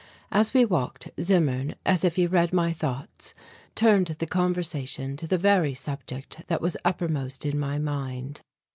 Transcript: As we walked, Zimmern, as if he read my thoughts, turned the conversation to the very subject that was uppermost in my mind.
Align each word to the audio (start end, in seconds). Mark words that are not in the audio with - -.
As 0.31 0.51
we 0.51 0.65
walked, 0.65 1.11
Zimmern, 1.21 1.75
as 1.85 2.03
if 2.03 2.15
he 2.15 2.25
read 2.25 2.51
my 2.53 2.73
thoughts, 2.73 3.35
turned 3.75 4.07
the 4.07 4.25
conversation 4.25 5.15
to 5.17 5.27
the 5.27 5.37
very 5.37 5.75
subject 5.75 6.41
that 6.47 6.59
was 6.59 6.75
uppermost 6.83 7.45
in 7.45 7.59
my 7.59 7.77
mind. 7.77 8.41